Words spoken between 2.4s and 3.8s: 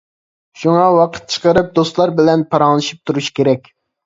پاراڭلىشىپ تۇرۇش كېرەك.